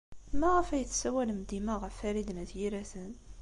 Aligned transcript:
Maɣef 0.39 0.67
ay 0.69 0.83
tessawalem 0.89 1.41
dima 1.49 1.75
ɣef 1.81 1.93
Farid 1.99 2.29
n 2.31 2.41
At 2.43 2.51
Yiraten? 2.59 3.11